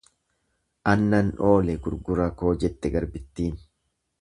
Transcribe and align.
An 0.93 1.03
nan 1.11 1.29
oole 1.49 1.77
gurgura 1.83 2.27
koo 2.41 2.53
jette 2.65 2.93
garbittiin. 2.97 3.65